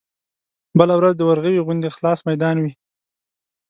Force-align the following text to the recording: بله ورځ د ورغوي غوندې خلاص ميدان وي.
بله 0.79 0.93
ورځ 0.99 1.13
د 1.17 1.21
ورغوي 1.29 1.59
غوندې 1.65 1.89
خلاص 1.95 2.19
ميدان 2.29 2.55
وي. 2.59 2.73